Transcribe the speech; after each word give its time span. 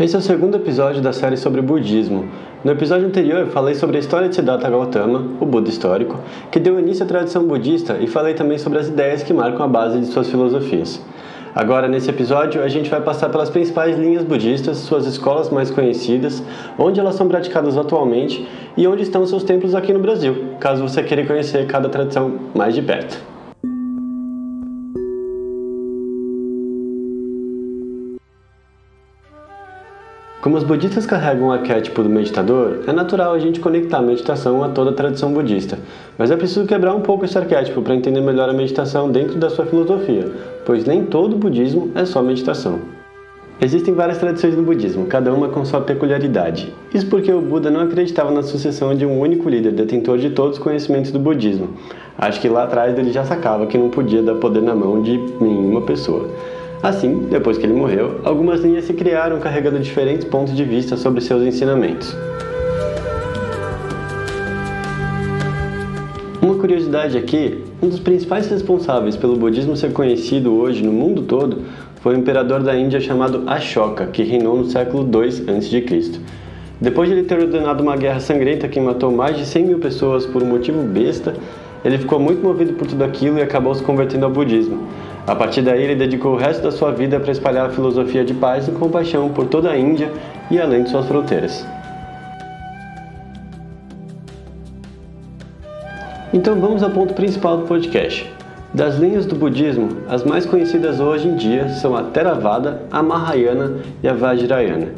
Esse 0.00 0.16
é 0.16 0.18
o 0.18 0.22
segundo 0.22 0.56
episódio 0.56 1.00
da 1.00 1.12
série 1.12 1.36
sobre 1.36 1.62
budismo. 1.62 2.24
No 2.64 2.72
episódio 2.72 3.06
anterior, 3.06 3.46
falei 3.46 3.76
sobre 3.76 3.98
a 3.98 4.00
história 4.00 4.28
de 4.28 4.34
Siddhartha 4.34 4.68
Gautama, 4.68 5.24
o 5.40 5.46
Buda 5.46 5.68
histórico, 5.68 6.18
que 6.50 6.58
deu 6.58 6.80
início 6.80 7.04
à 7.04 7.06
tradição 7.06 7.44
budista, 7.44 7.96
e 8.00 8.08
falei 8.08 8.34
também 8.34 8.58
sobre 8.58 8.80
as 8.80 8.88
ideias 8.88 9.22
que 9.22 9.32
marcam 9.32 9.64
a 9.64 9.68
base 9.68 10.00
de 10.00 10.06
suas 10.06 10.28
filosofias. 10.28 11.00
Agora, 11.58 11.88
nesse 11.88 12.08
episódio, 12.08 12.62
a 12.62 12.68
gente 12.68 12.88
vai 12.88 13.00
passar 13.00 13.30
pelas 13.30 13.50
principais 13.50 13.98
linhas 13.98 14.22
budistas, 14.22 14.76
suas 14.76 15.06
escolas 15.06 15.50
mais 15.50 15.72
conhecidas, 15.72 16.40
onde 16.78 17.00
elas 17.00 17.16
são 17.16 17.26
praticadas 17.26 17.76
atualmente 17.76 18.48
e 18.76 18.86
onde 18.86 19.02
estão 19.02 19.26
seus 19.26 19.42
templos 19.42 19.74
aqui 19.74 19.92
no 19.92 19.98
Brasil, 19.98 20.54
caso 20.60 20.80
você 20.88 21.02
queira 21.02 21.26
conhecer 21.26 21.66
cada 21.66 21.88
tradição 21.88 22.32
mais 22.54 22.76
de 22.76 22.82
perto. 22.82 23.37
Como 30.40 30.56
os 30.56 30.62
budistas 30.62 31.04
carregam 31.04 31.48
o 31.48 31.52
arquétipo 31.52 32.00
do 32.00 32.08
meditador, 32.08 32.84
é 32.86 32.92
natural 32.92 33.34
a 33.34 33.40
gente 33.40 33.58
conectar 33.58 33.98
a 33.98 34.02
meditação 34.02 34.62
a 34.62 34.68
toda 34.68 34.90
a 34.90 34.94
tradição 34.94 35.32
budista, 35.32 35.76
mas 36.16 36.30
é 36.30 36.36
preciso 36.36 36.64
quebrar 36.64 36.94
um 36.94 37.00
pouco 37.00 37.24
esse 37.24 37.36
arquétipo 37.36 37.82
para 37.82 37.96
entender 37.96 38.20
melhor 38.20 38.48
a 38.48 38.52
meditação 38.52 39.10
dentro 39.10 39.36
da 39.36 39.50
sua 39.50 39.66
filosofia, 39.66 40.30
pois 40.64 40.84
nem 40.84 41.04
todo 41.04 41.36
budismo 41.36 41.90
é 41.96 42.04
só 42.04 42.22
meditação. 42.22 42.78
Existem 43.60 43.92
várias 43.92 44.18
tradições 44.18 44.56
no 44.56 44.62
budismo, 44.62 45.06
cada 45.06 45.34
uma 45.34 45.48
com 45.48 45.64
sua 45.64 45.80
peculiaridade. 45.80 46.72
Isso 46.94 47.08
porque 47.08 47.32
o 47.32 47.40
Buda 47.40 47.68
não 47.68 47.80
acreditava 47.80 48.30
na 48.30 48.44
sucessão 48.44 48.94
de 48.94 49.04
um 49.04 49.18
único 49.18 49.48
líder 49.48 49.72
detentor 49.72 50.18
de 50.18 50.30
todos 50.30 50.58
os 50.58 50.62
conhecimentos 50.62 51.10
do 51.10 51.18
budismo. 51.18 51.70
Acho 52.16 52.40
que 52.40 52.48
lá 52.48 52.62
atrás 52.62 52.96
ele 52.96 53.10
já 53.10 53.24
sacava 53.24 53.66
que 53.66 53.76
não 53.76 53.88
podia 53.88 54.22
dar 54.22 54.36
poder 54.36 54.62
na 54.62 54.76
mão 54.76 55.02
de 55.02 55.18
nenhuma 55.40 55.80
pessoa. 55.80 56.30
Assim, 56.82 57.26
depois 57.28 57.58
que 57.58 57.66
ele 57.66 57.72
morreu, 57.72 58.20
algumas 58.24 58.60
linhas 58.60 58.84
se 58.84 58.92
criaram 58.92 59.40
carregando 59.40 59.80
diferentes 59.80 60.24
pontos 60.24 60.54
de 60.54 60.62
vista 60.62 60.96
sobre 60.96 61.20
seus 61.20 61.42
ensinamentos. 61.42 62.16
Uma 66.40 66.54
curiosidade 66.54 67.18
aqui, 67.18 67.64
um 67.82 67.88
dos 67.88 67.98
principais 67.98 68.48
responsáveis 68.48 69.16
pelo 69.16 69.36
budismo 69.36 69.76
ser 69.76 69.92
conhecido 69.92 70.54
hoje 70.54 70.84
no 70.84 70.92
mundo 70.92 71.22
todo 71.22 71.62
foi 72.00 72.14
o 72.14 72.18
imperador 72.18 72.62
da 72.62 72.76
Índia 72.76 73.00
chamado 73.00 73.42
Ashoka, 73.48 74.06
que 74.06 74.22
reinou 74.22 74.56
no 74.56 74.64
século 74.64 75.02
II 75.02 75.28
a.C. 75.28 76.20
Depois 76.80 77.08
de 77.08 77.16
ele 77.16 77.24
ter 77.24 77.40
ordenado 77.40 77.82
uma 77.82 77.96
guerra 77.96 78.20
sangrenta 78.20 78.68
que 78.68 78.80
matou 78.80 79.10
mais 79.10 79.36
de 79.36 79.44
100 79.44 79.64
mil 79.64 79.78
pessoas 79.80 80.24
por 80.24 80.44
um 80.44 80.46
motivo 80.46 80.80
besta, 80.84 81.34
ele 81.84 81.98
ficou 81.98 82.20
muito 82.20 82.40
movido 82.40 82.74
por 82.74 82.86
tudo 82.86 83.02
aquilo 83.02 83.38
e 83.38 83.42
acabou 83.42 83.74
se 83.74 83.82
convertendo 83.82 84.24
ao 84.24 84.30
budismo. 84.30 84.86
A 85.28 85.36
partir 85.36 85.60
daí, 85.60 85.82
ele 85.82 85.94
dedicou 85.94 86.32
o 86.32 86.36
resto 86.38 86.62
da 86.62 86.70
sua 86.70 86.90
vida 86.90 87.20
para 87.20 87.30
espalhar 87.30 87.66
a 87.66 87.70
filosofia 87.70 88.24
de 88.24 88.32
paz 88.32 88.66
e 88.66 88.70
compaixão 88.70 89.28
por 89.28 89.44
toda 89.44 89.70
a 89.70 89.76
Índia 89.76 90.10
e 90.50 90.58
além 90.58 90.84
de 90.84 90.88
suas 90.88 91.06
fronteiras. 91.06 91.66
Então 96.32 96.58
vamos 96.58 96.82
ao 96.82 96.88
ponto 96.88 97.12
principal 97.12 97.58
do 97.58 97.66
podcast. 97.66 98.26
Das 98.72 98.96
linhas 98.96 99.26
do 99.26 99.34
budismo, 99.34 99.98
as 100.08 100.24
mais 100.24 100.46
conhecidas 100.46 100.98
hoje 100.98 101.28
em 101.28 101.36
dia 101.36 101.68
são 101.68 101.94
a 101.94 102.04
Theravada, 102.04 102.84
a 102.90 103.02
Mahayana 103.02 103.80
e 104.02 104.08
a 104.08 104.14
Vajrayana. 104.14 104.92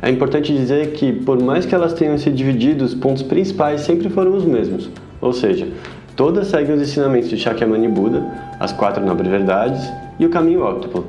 É 0.00 0.08
importante 0.08 0.50
dizer 0.50 0.92
que, 0.92 1.12
por 1.12 1.42
mais 1.42 1.66
que 1.66 1.74
elas 1.74 1.92
tenham 1.92 2.16
se 2.16 2.30
dividido, 2.30 2.86
os 2.86 2.94
pontos 2.94 3.22
principais 3.22 3.82
sempre 3.82 4.08
foram 4.08 4.34
os 4.34 4.46
mesmos, 4.46 4.88
ou 5.20 5.32
seja, 5.34 5.68
Todas 6.16 6.46
seguem 6.46 6.76
os 6.76 6.80
ensinamentos 6.80 7.28
de 7.28 7.36
Shakyamuni 7.36 7.88
Buda, 7.88 8.24
as 8.60 8.72
quatro 8.72 9.04
nobres 9.04 9.28
verdades 9.28 9.92
e 10.16 10.24
o 10.24 10.30
caminho 10.30 10.62
óctuplo. 10.62 11.04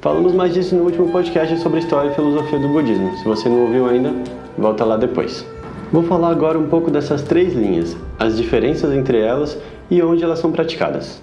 Falamos 0.00 0.32
mais 0.32 0.54
disso 0.54 0.74
no 0.74 0.84
último 0.84 1.12
podcast 1.12 1.58
sobre 1.58 1.78
a 1.78 1.82
história 1.82 2.08
e 2.08 2.14
filosofia 2.14 2.58
do 2.58 2.68
budismo. 2.68 3.14
Se 3.18 3.24
você 3.26 3.50
não 3.50 3.64
ouviu 3.64 3.86
ainda, 3.86 4.14
volta 4.56 4.82
lá 4.82 4.96
depois. 4.96 5.44
Vou 5.92 6.02
falar 6.04 6.30
agora 6.30 6.58
um 6.58 6.68
pouco 6.68 6.90
dessas 6.90 7.20
três 7.20 7.52
linhas, 7.52 7.94
as 8.18 8.38
diferenças 8.38 8.94
entre 8.94 9.20
elas 9.20 9.58
e 9.90 10.02
onde 10.02 10.24
elas 10.24 10.38
são 10.38 10.50
praticadas. 10.50 11.22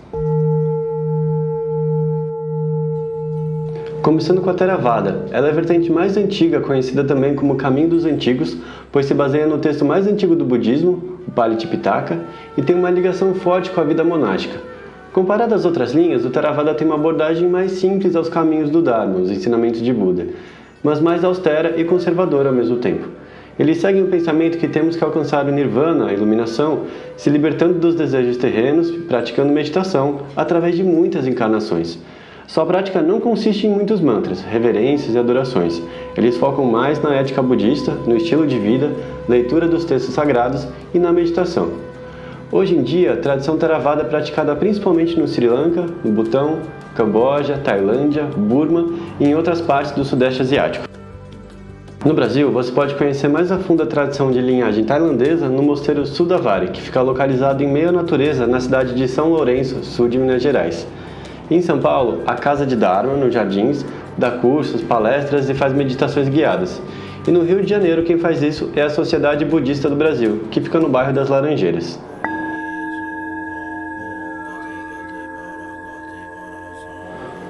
Começando 4.03 4.41
com 4.41 4.49
a 4.49 4.53
Theravada, 4.53 5.25
ela 5.31 5.47
é 5.47 5.49
a 5.49 5.53
vertente 5.53 5.91
mais 5.91 6.17
antiga, 6.17 6.59
conhecida 6.59 7.03
também 7.03 7.33
como 7.33 7.55
Caminho 7.55 7.89
dos 7.89 8.05
Antigos, 8.05 8.55
pois 8.91 9.07
se 9.07 9.13
baseia 9.13 9.47
no 9.47 9.57
texto 9.57 9.83
mais 9.83 10.05
antigo 10.05 10.35
do 10.35 10.45
budismo, 10.45 11.12
o 11.33 11.35
Pali 11.35 11.55
Tipitaka, 11.55 12.19
e 12.55 12.61
tem 12.61 12.75
uma 12.75 12.91
ligação 12.91 13.33
forte 13.33 13.71
com 13.71 13.81
a 13.81 13.83
vida 13.83 14.03
monástica. 14.03 14.59
Comparado 15.11 15.55
às 15.55 15.65
outras 15.65 15.91
linhas, 15.91 16.23
o 16.23 16.29
Theravada 16.29 16.75
tem 16.75 16.85
uma 16.85 16.95
abordagem 16.95 17.49
mais 17.49 17.71
simples 17.71 18.15
aos 18.15 18.29
caminhos 18.29 18.69
do 18.69 18.83
Dharma, 18.83 19.19
os 19.19 19.31
ensinamentos 19.31 19.81
de 19.81 19.91
Buda, 19.91 20.27
mas 20.83 20.99
mais 20.99 21.23
austera 21.23 21.73
e 21.79 21.83
conservadora 21.83 22.49
ao 22.49 22.55
mesmo 22.55 22.77
tempo. 22.77 23.07
Eles 23.57 23.77
seguem 23.77 24.03
o 24.03 24.07
pensamento 24.07 24.57
que 24.59 24.67
temos 24.67 24.95
que 24.95 25.03
alcançar 25.03 25.45
o 25.45 25.51
nirvana, 25.51 26.07
a 26.07 26.13
iluminação, 26.13 26.85
se 27.17 27.29
libertando 27.29 27.75
dos 27.75 27.95
desejos 27.95 28.37
terrenos, 28.37 28.91
praticando 29.07 29.51
meditação 29.51 30.21
através 30.35 30.75
de 30.75 30.83
muitas 30.83 31.27
encarnações. 31.27 31.99
Sua 32.47 32.65
prática 32.65 33.01
não 33.01 33.19
consiste 33.19 33.65
em 33.65 33.69
muitos 33.69 34.01
mantras, 34.01 34.41
reverências 34.41 35.15
e 35.15 35.17
adorações. 35.17 35.81
Eles 36.15 36.37
focam 36.37 36.65
mais 36.65 37.01
na 37.01 37.15
ética 37.15 37.41
budista, 37.41 37.91
no 38.05 38.15
estilo 38.17 38.45
de 38.45 38.59
vida, 38.59 38.91
leitura 39.27 39.67
dos 39.67 39.85
textos 39.85 40.13
sagrados 40.13 40.67
e 40.93 40.99
na 40.99 41.11
meditação. 41.11 41.71
Hoje 42.51 42.75
em 42.75 42.83
dia, 42.83 43.13
a 43.13 43.17
tradição 43.17 43.57
Theravada 43.57 44.01
é 44.01 44.05
praticada 44.05 44.55
principalmente 44.55 45.19
no 45.19 45.27
Sri 45.27 45.47
Lanka, 45.47 45.85
no 46.03 46.11
Butão, 46.11 46.59
Camboja, 46.93 47.57
Tailândia, 47.57 48.25
Burma 48.25 48.93
e 49.19 49.25
em 49.25 49.33
outras 49.33 49.59
partes 49.59 49.91
do 49.93 50.05
Sudeste 50.05 50.41
Asiático. 50.41 50.85
No 52.05 52.13
Brasil, 52.13 52.51
você 52.51 52.69
pode 52.69 52.95
conhecer 52.95 53.29
mais 53.29 53.51
a 53.51 53.57
fundo 53.57 53.81
a 53.81 53.85
tradição 53.85 54.29
de 54.29 54.41
linhagem 54.41 54.83
tailandesa 54.83 55.47
no 55.47 55.63
mosteiro 55.63 56.05
Sudavari, 56.05 56.67
que 56.67 56.81
fica 56.81 57.01
localizado 57.01 57.63
em 57.63 57.67
meio 57.67 57.89
à 57.89 57.91
natureza 57.93 58.45
na 58.45 58.59
cidade 58.59 58.93
de 58.93 59.07
São 59.07 59.29
Lourenço, 59.29 59.83
sul 59.83 60.09
de 60.09 60.19
Minas 60.19 60.43
Gerais. 60.43 60.85
Em 61.51 61.61
São 61.61 61.79
Paulo, 61.79 62.21
a 62.25 62.35
Casa 62.35 62.65
de 62.65 62.75
Dharma, 62.75 63.15
nos 63.15 63.33
Jardins, 63.33 63.85
dá 64.17 64.31
cursos, 64.31 64.81
palestras 64.81 65.49
e 65.49 65.53
faz 65.53 65.73
meditações 65.73 66.29
guiadas. 66.29 66.81
E 67.27 67.31
no 67.31 67.43
Rio 67.43 67.61
de 67.61 67.69
Janeiro, 67.69 68.03
quem 68.03 68.17
faz 68.17 68.41
isso 68.41 68.71
é 68.75 68.81
a 68.81 68.89
Sociedade 68.89 69.43
Budista 69.43 69.89
do 69.89 69.95
Brasil, 69.95 70.43
que 70.51 70.61
fica 70.61 70.79
no 70.79 70.89
bairro 70.89 71.13
das 71.13 71.29
Laranjeiras. 71.29 71.99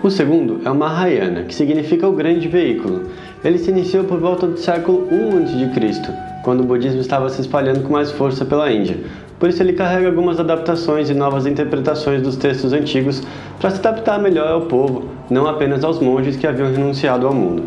O 0.04 0.12
segundo 0.12 0.60
é 0.66 0.70
o 0.70 0.76
Mahayana, 0.76 1.44
que 1.44 1.56
significa 1.56 2.06
o 2.06 2.12
grande 2.12 2.50
veículo. 2.50 3.04
Ele 3.42 3.58
se 3.58 3.72
iniciou 3.72 4.04
por 4.04 4.20
volta 4.20 4.46
do 4.46 4.58
século 4.58 5.08
I 5.10 5.64
a.C., 5.64 6.12
quando 6.44 6.60
o 6.60 6.66
budismo 6.66 7.00
estava 7.00 7.30
se 7.30 7.40
espalhando 7.40 7.84
com 7.84 7.94
mais 7.94 8.12
força 8.12 8.44
pela 8.44 8.70
Índia. 8.70 8.98
Por 9.40 9.48
isso 9.48 9.64
ele 9.64 9.72
carrega 9.72 10.08
algumas 10.08 10.42
adaptações 10.42 11.10
e 11.10 11.14
novas 11.14 11.46
interpretações 11.46 12.22
dos 12.22 12.36
textos 12.36 12.74
antigos 12.74 13.24
para 13.62 13.70
se 13.70 13.80
adaptar 13.80 14.20
melhor 14.20 14.50
ao 14.50 14.62
povo, 14.64 15.06
não 15.30 15.48
apenas 15.48 15.86
aos 15.86 16.02
monges 16.02 16.36
que 16.36 16.46
haviam 16.46 16.70
renunciado 16.70 17.26
ao 17.26 17.34
mundo. 17.34 17.64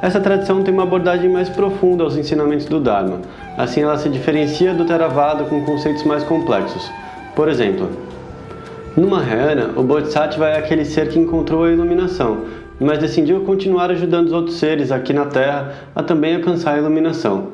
Essa 0.00 0.20
tradição 0.20 0.62
tem 0.62 0.72
uma 0.72 0.84
abordagem 0.84 1.28
mais 1.28 1.48
profunda 1.48 2.04
aos 2.04 2.16
ensinamentos 2.16 2.66
do 2.66 2.78
Dharma. 2.78 3.22
Assim, 3.58 3.80
ela 3.82 3.98
se 3.98 4.08
diferencia 4.08 4.72
do 4.72 4.84
Theravada 4.84 5.42
com 5.46 5.64
conceitos 5.64 6.04
mais 6.04 6.22
complexos. 6.22 6.88
Por 7.34 7.48
exemplo, 7.48 7.90
no 8.94 9.08
Mahayana, 9.08 9.70
o 9.74 9.82
Bodhisattva 9.82 10.48
é 10.48 10.58
aquele 10.58 10.84
ser 10.84 11.08
que 11.08 11.18
encontrou 11.18 11.64
a 11.64 11.70
iluminação, 11.70 12.42
mas 12.78 12.98
decidiu 12.98 13.40
continuar 13.40 13.90
ajudando 13.90 14.26
os 14.26 14.32
outros 14.32 14.56
seres 14.56 14.92
aqui 14.92 15.14
na 15.14 15.24
Terra 15.24 15.72
a 15.94 16.02
também 16.02 16.36
alcançar 16.36 16.74
a 16.74 16.78
iluminação. 16.78 17.48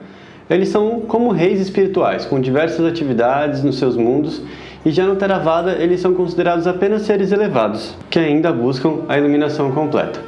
Eles 0.50 0.68
são 0.68 1.00
como 1.02 1.30
reis 1.30 1.60
espirituais, 1.60 2.24
com 2.24 2.40
diversas 2.40 2.84
atividades 2.84 3.62
nos 3.62 3.78
seus 3.78 3.96
mundos, 3.96 4.42
e 4.84 4.90
já 4.90 5.04
no 5.04 5.14
Theravada 5.14 5.72
eles 5.72 6.00
são 6.00 6.12
considerados 6.12 6.66
apenas 6.66 7.02
seres 7.02 7.30
elevados, 7.30 7.94
que 8.10 8.18
ainda 8.18 8.50
buscam 8.50 9.02
a 9.08 9.16
iluminação 9.16 9.70
completa. 9.70 10.18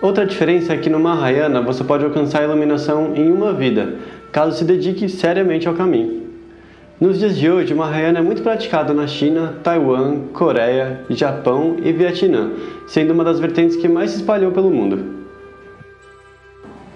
Outra 0.00 0.24
diferença 0.24 0.72
é 0.72 0.78
que 0.78 0.88
no 0.88 0.98
Mahayana 1.00 1.60
você 1.60 1.84
pode 1.84 2.04
alcançar 2.04 2.40
a 2.40 2.44
iluminação 2.44 3.14
em 3.14 3.30
uma 3.30 3.52
vida, 3.52 3.96
caso 4.32 4.56
se 4.56 4.64
dedique 4.64 5.06
seriamente 5.06 5.68
ao 5.68 5.74
caminho. 5.74 6.25
Nos 6.98 7.18
dias 7.18 7.36
de 7.36 7.50
hoje, 7.50 7.74
o 7.74 7.76
Mahayana 7.76 8.20
é 8.20 8.22
muito 8.22 8.40
praticado 8.40 8.94
na 8.94 9.06
China, 9.06 9.52
Taiwan, 9.62 10.28
Coreia, 10.32 11.02
Japão 11.10 11.76
e 11.84 11.92
Vietnã, 11.92 12.52
sendo 12.86 13.12
uma 13.12 13.22
das 13.22 13.38
vertentes 13.38 13.76
que 13.76 13.86
mais 13.86 14.12
se 14.12 14.16
espalhou 14.16 14.50
pelo 14.50 14.70
mundo. 14.70 15.04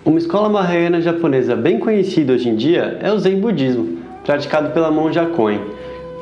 Uma 0.02 0.18
escola 0.18 0.48
Mahayana 0.48 1.02
japonesa 1.02 1.54
bem 1.54 1.78
conhecida 1.78 2.32
hoje 2.32 2.48
em 2.48 2.56
dia 2.56 2.98
é 3.02 3.12
o 3.12 3.18
Zen 3.18 3.40
Budismo, 3.40 3.98
praticado 4.24 4.70
pela 4.70 4.90
monja 4.90 5.26
Koen. 5.26 5.60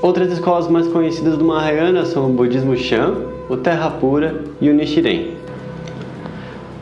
Outras 0.03 0.33
escolas 0.33 0.67
mais 0.67 0.89
conhecidas 0.89 1.39
do 1.39 1.45
Mahayana 1.45 2.05
são 2.05 2.29
o 2.29 2.33
Budismo 2.33 2.77
Shan, 2.77 3.15
o 3.49 3.57
Terra 3.57 3.91
Pura 3.91 4.41
e 4.61 4.69
o 4.69 4.75
Nichiren. 4.75 5.35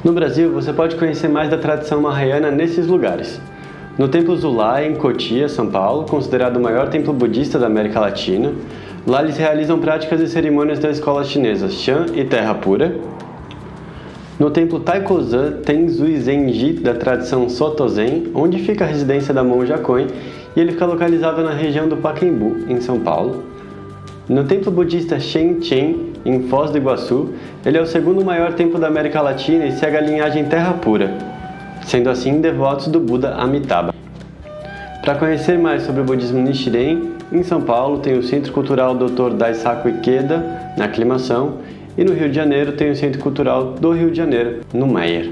No 0.02 0.14
Brasil, 0.14 0.50
você 0.50 0.72
pode 0.72 0.96
conhecer 0.96 1.28
mais 1.28 1.50
da 1.50 1.58
tradição 1.58 2.00
Mahayana 2.00 2.50
nesses 2.50 2.86
lugares. 2.86 3.38
No 3.98 4.08
Templo 4.08 4.36
Zulai, 4.36 4.86
em 4.86 4.94
Cotia, 4.94 5.48
São 5.48 5.68
Paulo, 5.68 6.04
considerado 6.04 6.58
o 6.58 6.60
maior 6.60 6.90
templo 6.90 7.14
budista 7.14 7.58
da 7.58 7.64
América 7.64 7.98
Latina, 7.98 8.52
lá 9.06 9.22
eles 9.22 9.38
realizam 9.38 9.78
práticas 9.78 10.20
e 10.20 10.28
cerimônias 10.28 10.78
da 10.78 10.90
escola 10.90 11.24
chinesa 11.24 11.70
Shan 11.70 12.04
e 12.12 12.22
Terra 12.22 12.54
Pura. 12.54 12.94
No 14.38 14.50
templo 14.50 14.80
Taikozan 14.80 15.62
tem 15.64 15.88
Zuizenji 15.88 16.74
da 16.74 16.92
tradição 16.92 17.48
Sotozen, 17.48 18.24
onde 18.34 18.58
fica 18.58 18.84
a 18.84 18.86
residência 18.86 19.32
da 19.32 19.42
monja 19.42 19.78
Koen, 19.78 20.08
e 20.54 20.60
ele 20.60 20.72
fica 20.72 20.84
localizado 20.84 21.42
na 21.42 21.54
região 21.54 21.88
do 21.88 21.96
Pacaembu, 21.96 22.66
em 22.68 22.78
São 22.82 23.00
Paulo. 23.00 23.44
No 24.28 24.44
templo 24.44 24.70
budista 24.70 25.18
Shenzhen, 25.18 26.12
em 26.22 26.42
Foz 26.48 26.70
do 26.70 26.76
Iguaçu, 26.76 27.30
ele 27.64 27.78
é 27.78 27.80
o 27.80 27.86
segundo 27.86 28.22
maior 28.22 28.52
templo 28.52 28.78
da 28.78 28.88
América 28.88 29.22
Latina 29.22 29.64
e 29.64 29.72
segue 29.72 29.96
a 29.96 30.02
linhagem 30.02 30.44
Terra 30.44 30.74
Pura, 30.74 31.16
sendo 31.86 32.10
assim 32.10 32.40
devotos 32.40 32.88
do 32.88 32.98
Buda 33.00 33.34
Amitabha. 33.34 33.94
Para 35.02 35.14
conhecer 35.14 35.56
mais 35.56 35.84
sobre 35.84 36.00
o 36.00 36.04
budismo 36.04 36.42
Nichiren, 36.42 37.12
em 37.32 37.42
São 37.44 37.62
Paulo 37.62 37.98
tem 37.98 38.18
o 38.18 38.22
Centro 38.22 38.52
Cultural 38.52 38.94
Dr. 38.94 39.34
Daisaku 39.34 39.88
Ikeda, 39.88 40.74
na 40.76 40.86
Aclimação, 40.86 41.58
e 41.96 42.04
no 42.04 42.12
Rio 42.12 42.28
de 42.28 42.34
Janeiro 42.34 42.72
tem 42.72 42.90
o 42.90 42.96
Centro 42.96 43.20
Cultural 43.20 43.72
do 43.72 43.92
Rio 43.92 44.10
de 44.10 44.16
Janeiro, 44.16 44.60
no 44.74 44.86
Meyer. 44.86 45.30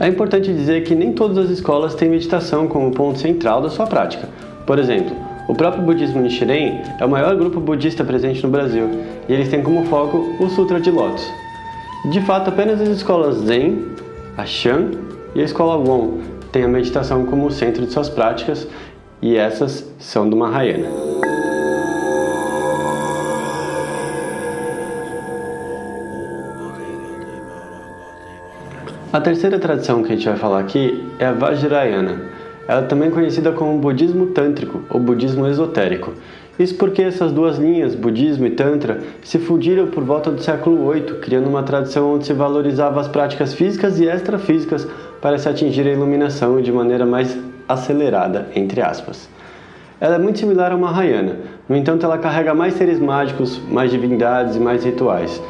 É 0.00 0.08
importante 0.08 0.52
dizer 0.52 0.82
que 0.82 0.94
nem 0.94 1.12
todas 1.12 1.38
as 1.38 1.50
escolas 1.50 1.94
têm 1.94 2.08
meditação 2.08 2.66
como 2.66 2.90
ponto 2.90 3.18
central 3.18 3.60
da 3.60 3.68
sua 3.68 3.86
prática. 3.86 4.28
Por 4.66 4.78
exemplo, 4.78 5.14
o 5.46 5.54
próprio 5.54 5.82
budismo 5.84 6.22
Nichiren 6.22 6.80
é 6.98 7.04
o 7.04 7.08
maior 7.08 7.36
grupo 7.36 7.60
budista 7.60 8.02
presente 8.02 8.42
no 8.42 8.48
Brasil 8.48 8.88
e 9.28 9.32
eles 9.32 9.48
têm 9.48 9.62
como 9.62 9.84
foco 9.84 10.34
o 10.40 10.48
Sutra 10.48 10.80
de 10.80 10.90
Lotus. 10.90 11.30
De 12.10 12.20
fato, 12.22 12.48
apenas 12.48 12.80
as 12.80 12.88
escolas 12.88 13.36
Zen, 13.36 13.94
a 14.36 14.44
Shan 14.44 14.90
e 15.34 15.40
a 15.40 15.44
escola 15.44 15.76
Won 15.76 16.18
têm 16.50 16.64
a 16.64 16.68
meditação 16.68 17.24
como 17.26 17.50
centro 17.50 17.84
de 17.86 17.92
suas 17.92 18.08
práticas 18.08 18.66
e 19.22 19.36
essas 19.36 19.92
são 19.98 20.28
do 20.28 20.36
Mahayana. 20.36 20.88
A 29.12 29.20
terceira 29.20 29.60
tradição 29.60 30.02
que 30.02 30.12
a 30.12 30.16
gente 30.16 30.28
vai 30.28 30.36
falar 30.36 30.58
aqui 30.58 31.08
é 31.20 31.26
a 31.26 31.32
Vajrayana. 31.32 32.20
Ela 32.66 32.80
é 32.80 32.86
também 32.86 33.10
conhecida 33.10 33.52
como 33.52 33.78
budismo 33.78 34.26
tântrico 34.26 34.82
ou 34.90 34.98
budismo 34.98 35.46
esotérico. 35.46 36.14
Isso 36.56 36.76
porque 36.76 37.02
essas 37.02 37.32
duas 37.32 37.58
linhas, 37.58 37.96
budismo 37.96 38.46
e 38.46 38.50
tantra, 38.50 39.00
se 39.24 39.40
fundiram 39.40 39.88
por 39.88 40.04
volta 40.04 40.30
do 40.30 40.40
século 40.40 40.92
VIII, 40.92 41.18
criando 41.20 41.48
uma 41.48 41.64
tradição 41.64 42.14
onde 42.14 42.26
se 42.26 42.32
valorizava 42.32 43.00
as 43.00 43.08
práticas 43.08 43.52
físicas 43.52 43.98
e 43.98 44.04
extrafísicas 44.04 44.86
para 45.20 45.36
se 45.36 45.48
atingir 45.48 45.86
a 45.88 45.92
iluminação 45.92 46.60
de 46.62 46.70
maneira 46.70 47.04
mais 47.04 47.36
acelerada, 47.68 48.46
entre 48.54 48.80
aspas. 48.80 49.28
Ela 50.00 50.14
é 50.14 50.18
muito 50.18 50.38
similar 50.38 50.70
a 50.70 50.76
uma 50.76 50.88
Mahayana, 50.88 51.38
no 51.68 51.76
entanto 51.76 52.06
ela 52.06 52.18
carrega 52.18 52.54
mais 52.54 52.74
seres 52.74 53.00
mágicos, 53.00 53.60
mais 53.68 53.90
divindades 53.90 54.54
e 54.54 54.60
mais 54.60 54.84
rituais. 54.84 55.42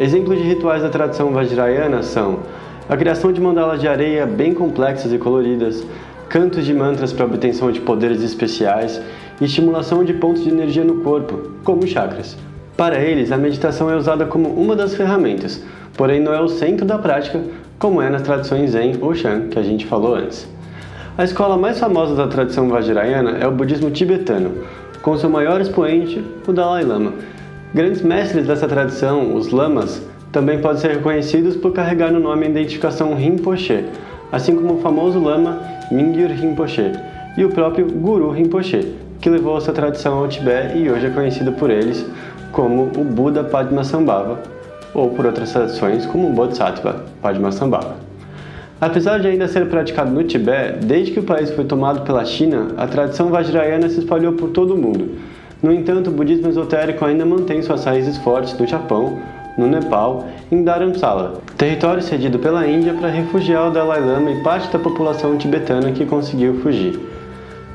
Exemplos 0.00 0.38
de 0.38 0.44
rituais 0.44 0.82
da 0.82 0.88
tradição 0.88 1.30
Vajrayana 1.30 2.02
são 2.02 2.40
a 2.88 2.96
criação 2.96 3.32
de 3.32 3.40
mandalas 3.40 3.80
de 3.80 3.86
areia 3.86 4.26
bem 4.26 4.54
complexas 4.54 5.12
e 5.12 5.18
coloridas, 5.18 5.84
cantos 6.28 6.64
de 6.64 6.74
mantras 6.74 7.12
para 7.12 7.26
obtenção 7.26 7.70
de 7.70 7.80
poderes 7.80 8.22
especiais 8.22 9.00
e 9.40 9.44
estimulação 9.44 10.04
de 10.04 10.14
pontos 10.14 10.44
de 10.44 10.50
energia 10.50 10.84
no 10.84 11.02
corpo, 11.02 11.50
como 11.64 11.86
chakras. 11.86 12.36
Para 12.76 13.00
eles, 13.00 13.32
a 13.32 13.36
meditação 13.36 13.90
é 13.90 13.96
usada 13.96 14.26
como 14.26 14.48
uma 14.48 14.76
das 14.76 14.94
ferramentas, 14.94 15.62
porém 15.96 16.20
não 16.20 16.32
é 16.32 16.40
o 16.40 16.48
centro 16.48 16.86
da 16.86 16.98
prática, 16.98 17.42
como 17.78 18.00
é 18.00 18.08
nas 18.08 18.22
tradições 18.22 18.70
Zen 18.70 18.98
ou 19.00 19.14
Shan 19.14 19.48
que 19.48 19.58
a 19.58 19.62
gente 19.62 19.86
falou 19.86 20.14
antes. 20.14 20.48
A 21.16 21.24
escola 21.24 21.56
mais 21.56 21.80
famosa 21.80 22.14
da 22.14 22.28
tradição 22.28 22.68
Vajrayana 22.68 23.38
é 23.38 23.46
o 23.46 23.52
budismo 23.52 23.90
tibetano, 23.90 24.52
com 25.02 25.16
seu 25.16 25.28
maior 25.28 25.60
expoente, 25.60 26.24
o 26.46 26.52
Dalai 26.52 26.84
Lama. 26.84 27.14
Grandes 27.74 28.02
mestres 28.02 28.46
dessa 28.46 28.68
tradição, 28.68 29.34
os 29.34 29.50
lamas, 29.50 30.00
também 30.30 30.60
podem 30.60 30.80
ser 30.80 30.92
reconhecidos 30.92 31.56
por 31.56 31.72
carregar 31.72 32.12
no 32.12 32.20
nome 32.20 32.46
a 32.46 32.50
identificação 32.50 33.14
Rinpoche, 33.14 33.84
assim 34.30 34.54
como 34.54 34.74
o 34.74 34.80
famoso 34.80 35.18
lama 35.18 35.60
Mingyur 35.90 36.30
Rinpoche 36.30 36.92
e 37.36 37.44
o 37.44 37.48
próprio 37.48 37.86
Guru 37.86 38.30
Rinpoche, 38.30 38.94
que 39.20 39.28
levou 39.28 39.58
essa 39.58 39.72
tradição 39.72 40.18
ao 40.18 40.28
Tibete 40.28 40.78
e 40.78 40.90
hoje 40.90 41.06
é 41.06 41.10
conhecido 41.10 41.52
por 41.52 41.70
eles 41.70 42.04
como 42.52 42.90
o 42.96 43.04
Buda 43.04 43.44
Padmasambhava, 43.44 44.38
ou 44.94 45.10
por 45.10 45.26
outras 45.26 45.52
tradições 45.52 46.06
como 46.06 46.28
o 46.28 46.32
Bodhisattva 46.32 47.04
Padmasambhava. 47.20 47.96
Apesar 48.80 49.18
de 49.18 49.26
ainda 49.26 49.48
ser 49.48 49.66
praticado 49.68 50.10
no 50.10 50.22
Tibete, 50.22 50.84
desde 50.84 51.12
que 51.12 51.20
o 51.20 51.24
país 51.24 51.50
foi 51.50 51.64
tomado 51.64 52.02
pela 52.02 52.24
China, 52.24 52.68
a 52.76 52.86
tradição 52.86 53.28
vajrayana 53.28 53.88
se 53.88 53.98
espalhou 53.98 54.32
por 54.34 54.50
todo 54.50 54.74
o 54.74 54.78
mundo. 54.78 55.16
No 55.60 55.72
entanto, 55.72 56.10
o 56.10 56.12
budismo 56.12 56.48
esotérico 56.48 57.04
ainda 57.04 57.26
mantém 57.26 57.60
suas 57.60 57.84
raízes 57.84 58.16
fortes 58.18 58.56
no 58.56 58.66
Japão, 58.66 59.18
no 59.58 59.66
Nepal, 59.66 60.28
em 60.52 60.62
Dharamsala, 60.62 61.40
território 61.56 62.00
cedido 62.00 62.38
pela 62.38 62.64
Índia 62.68 62.94
para 62.94 63.08
refugiar 63.08 63.68
o 63.68 63.72
Dalai 63.72 64.00
Lama 64.00 64.30
e 64.30 64.40
parte 64.44 64.72
da 64.72 64.78
população 64.78 65.36
tibetana 65.36 65.90
que 65.90 66.06
conseguiu 66.06 66.60
fugir. 66.60 67.17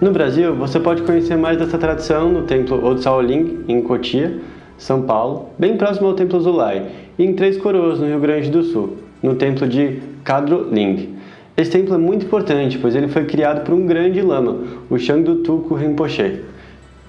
No 0.03 0.11
Brasil, 0.11 0.53
você 0.53 0.81
pode 0.81 1.01
conhecer 1.03 1.37
mais 1.37 1.57
dessa 1.57 1.77
tradição 1.77 2.29
no 2.29 2.41
templo 2.41 2.85
Otsaoling, 2.85 3.63
em 3.69 3.81
Cotia, 3.81 4.37
São 4.77 5.03
Paulo, 5.03 5.47
bem 5.57 5.77
próximo 5.77 6.07
ao 6.07 6.13
templo 6.13 6.41
Zulai, 6.41 6.87
e 7.17 7.23
em 7.23 7.31
Três 7.31 7.57
Coroas, 7.57 8.01
no 8.01 8.07
Rio 8.07 8.19
Grande 8.19 8.49
do 8.49 8.63
Sul, 8.63 8.97
no 9.23 9.35
templo 9.35 9.65
de 9.65 10.01
Kadro 10.21 10.67
Ling. 10.69 11.15
Esse 11.55 11.71
templo 11.71 11.95
é 11.95 11.97
muito 11.97 12.25
importante, 12.25 12.77
pois 12.79 12.97
ele 12.97 13.07
foi 13.07 13.23
criado 13.23 13.63
por 13.63 13.73
um 13.73 13.87
grande 13.87 14.21
lama, 14.21 14.57
o 14.89 14.97
Shangdu 14.97 15.41
Rinpoche. 15.73 16.41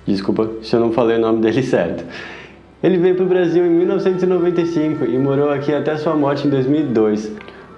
Desculpa 0.06 0.48
se 0.62 0.76
eu 0.76 0.78
não 0.78 0.92
falei 0.92 1.16
o 1.16 1.20
nome 1.20 1.40
dele 1.40 1.64
certo. 1.66 2.04
Ele 2.80 2.96
veio 2.98 3.16
para 3.16 3.24
o 3.24 3.28
Brasil 3.28 3.66
em 3.66 3.70
1995 3.70 5.04
e 5.04 5.18
morou 5.18 5.50
aqui 5.50 5.74
até 5.74 5.96
sua 5.96 6.14
morte 6.14 6.46
em 6.46 6.50
2002. 6.50 7.32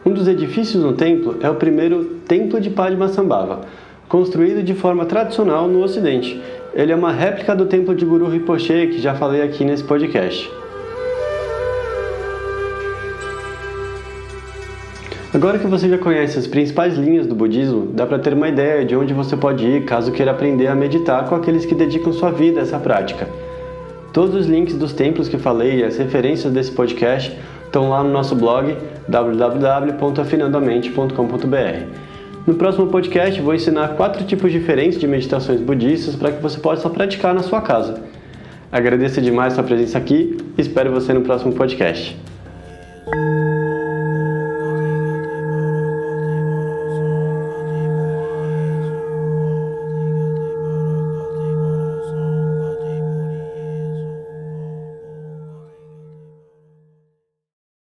Um 0.05 0.13
dos 0.13 0.29
edifícios 0.29 0.85
no 0.85 0.93
templo 0.93 1.37
é 1.41 1.49
o 1.49 1.55
primeiro 1.55 2.05
Templo 2.29 2.61
de 2.61 2.69
Padmasambhava, 2.69 3.63
construído 4.09 4.63
de 4.63 4.75
forma 4.75 5.05
tradicional 5.05 5.69
no 5.69 5.83
Ocidente. 5.83 6.41
Ele 6.75 6.93
é 6.93 6.97
uma 6.97 7.13
réplica 7.13 7.55
do 7.55 7.67
Templo 7.67 7.95
de 7.95 8.05
Guru 8.05 8.29
Rinpoche 8.29 8.89
que 8.89 9.01
já 9.01 9.15
falei 9.15 9.43
aqui 9.43 9.65
nesse 9.65 9.85
podcast. 9.85 10.51
Agora 15.35 15.59
que 15.59 15.67
você 15.67 15.89
já 15.89 15.99
conhece 15.99 16.39
as 16.39 16.47
principais 16.47 16.95
linhas 16.95 17.27
do 17.27 17.35
budismo, 17.35 17.89
dá 17.93 18.07
para 18.07 18.17
ter 18.19 18.33
uma 18.33 18.49
ideia 18.49 18.87
de 18.87 18.97
onde 18.97 19.13
você 19.13 19.37
pode 19.37 19.67
ir 19.67 19.85
caso 19.85 20.13
queira 20.13 20.31
aprender 20.31 20.69
a 20.69 20.75
meditar 20.75 21.29
com 21.29 21.35
aqueles 21.35 21.67
que 21.67 21.75
dedicam 21.75 22.11
sua 22.13 22.31
vida 22.31 22.61
a 22.61 22.63
essa 22.63 22.79
prática. 22.79 23.29
Todos 24.15 24.35
os 24.35 24.47
links 24.47 24.77
dos 24.77 24.95
templos 24.95 25.29
que 25.29 25.37
falei 25.37 25.81
e 25.81 25.85
as 25.85 25.99
referências 25.99 26.51
desse 26.53 26.73
podcast 26.73 27.37
estão 27.67 27.91
lá 27.91 28.03
no 28.03 28.11
nosso 28.11 28.35
blog 28.35 28.75
www.afinandamente.com.br. 29.09 32.06
No 32.47 32.55
próximo 32.55 32.87
podcast, 32.87 33.41
vou 33.41 33.55
ensinar 33.55 33.97
quatro 33.97 34.25
tipos 34.25 34.53
diferentes 34.53 35.01
de 35.01 35.07
meditações 35.07 35.61
budistas 35.61 36.15
para 36.15 36.31
que 36.31 36.41
você 36.41 36.61
possa 36.61 36.89
praticar 36.89 37.35
na 37.35 37.43
sua 37.43 37.61
casa. 37.61 38.05
Agradeço 38.71 39.21
demais 39.21 39.55
sua 39.55 39.65
presença 39.65 39.99
aqui 39.99 40.37
e 40.57 40.61
espero 40.61 40.93
você 40.93 41.13
no 41.13 41.23
próximo 41.23 41.53
podcast. 41.53 42.17